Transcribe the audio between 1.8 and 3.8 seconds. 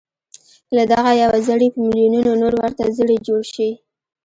ميليونونو نور ورته زړي جوړ شي.